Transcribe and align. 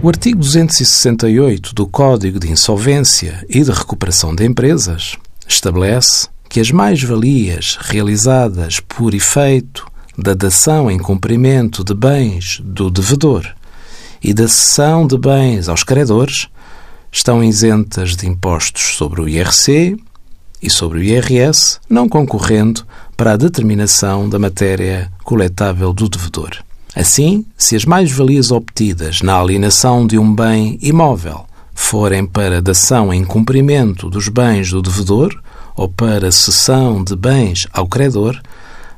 O 0.00 0.08
artigo 0.08 0.38
268 0.38 1.74
do 1.74 1.84
Código 1.84 2.38
de 2.38 2.48
Insolvência 2.48 3.44
e 3.48 3.64
de 3.64 3.72
Recuperação 3.72 4.32
de 4.32 4.44
Empresas 4.44 5.16
estabelece 5.46 6.28
que 6.48 6.60
as 6.60 6.70
mais-valias 6.70 7.76
realizadas 7.80 8.78
por 8.78 9.12
efeito 9.12 9.84
da 10.16 10.34
dação 10.34 10.88
em 10.88 11.00
cumprimento 11.00 11.82
de 11.82 11.94
bens 11.94 12.60
do 12.62 12.88
devedor 12.90 13.44
e 14.22 14.32
da 14.32 14.46
cessão 14.46 15.04
de 15.04 15.18
bens 15.18 15.68
aos 15.68 15.82
credores 15.82 16.46
estão 17.10 17.42
isentas 17.42 18.14
de 18.14 18.28
impostos 18.28 18.94
sobre 18.96 19.20
o 19.20 19.28
IRC 19.28 19.96
e 20.62 20.70
sobre 20.70 21.00
o 21.00 21.02
IRS, 21.02 21.80
não 21.90 22.08
concorrendo 22.08 22.86
para 23.16 23.32
a 23.32 23.36
determinação 23.36 24.28
da 24.28 24.38
matéria 24.38 25.10
coletável 25.24 25.92
do 25.92 26.08
devedor. 26.08 26.67
Assim, 26.98 27.46
se 27.56 27.76
as 27.76 27.84
mais-valias 27.84 28.50
obtidas 28.50 29.22
na 29.22 29.38
alienação 29.38 30.04
de 30.04 30.18
um 30.18 30.34
bem 30.34 30.76
imóvel 30.82 31.46
forem 31.72 32.26
para 32.26 32.60
dação 32.60 33.14
em 33.14 33.24
cumprimento 33.24 34.10
dos 34.10 34.28
bens 34.28 34.72
do 34.72 34.82
devedor 34.82 35.40
ou 35.76 35.88
para 35.88 36.32
cessão 36.32 37.04
de 37.04 37.14
bens 37.14 37.68
ao 37.72 37.86
credor, 37.86 38.36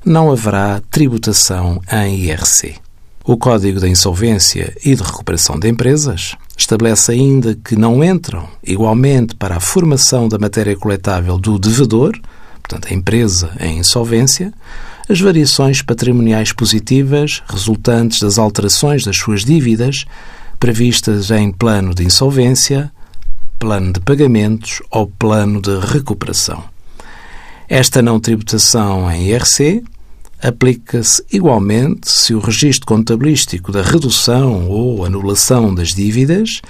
não 0.02 0.32
haverá 0.32 0.80
tributação 0.90 1.78
em 1.92 2.20
IRC. 2.20 2.76
O 3.22 3.36
Código 3.36 3.78
da 3.78 3.86
Insolvência 3.86 4.74
e 4.82 4.94
de 4.94 5.02
Recuperação 5.02 5.58
de 5.58 5.68
Empresas 5.68 6.36
estabelece 6.56 7.12
ainda 7.12 7.54
que 7.54 7.76
não 7.76 8.02
entram 8.02 8.48
igualmente 8.64 9.34
para 9.34 9.56
a 9.58 9.60
formação 9.60 10.26
da 10.26 10.38
matéria 10.38 10.74
coletável 10.74 11.36
do 11.36 11.58
devedor, 11.58 12.18
portanto, 12.62 12.88
a 12.90 12.94
empresa 12.94 13.50
em 13.60 13.76
insolvência, 13.78 14.54
as 15.10 15.20
variações 15.20 15.82
patrimoniais 15.82 16.52
positivas 16.52 17.42
resultantes 17.48 18.20
das 18.20 18.38
alterações 18.38 19.02
das 19.02 19.16
suas 19.16 19.44
dívidas 19.44 20.04
previstas 20.60 21.32
em 21.32 21.50
plano 21.50 21.92
de 21.92 22.04
insolvência, 22.04 22.92
plano 23.58 23.92
de 23.92 23.98
pagamentos 23.98 24.80
ou 24.88 25.08
plano 25.08 25.60
de 25.60 25.76
recuperação. 25.80 26.62
Esta 27.68 28.00
não 28.00 28.20
tributação 28.20 29.10
em 29.10 29.30
IRC 29.30 29.82
aplica-se 30.40 31.24
igualmente 31.32 32.08
se 32.08 32.32
o 32.32 32.38
registro 32.38 32.86
contabilístico 32.86 33.72
da 33.72 33.82
redução 33.82 34.68
ou 34.68 35.04
anulação 35.04 35.74
das 35.74 35.92
dívidas 35.92 36.62